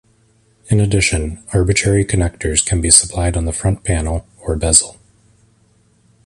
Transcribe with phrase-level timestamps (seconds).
[0.65, 4.97] In addition, arbitrary connectors can be supplied on the front panel, or "bezel".